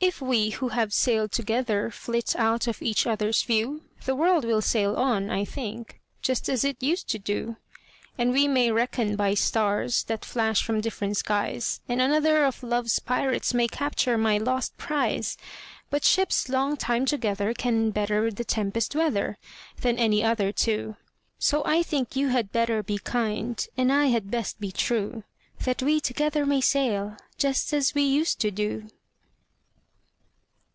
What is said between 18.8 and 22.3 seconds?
weather Than any other two; So I think you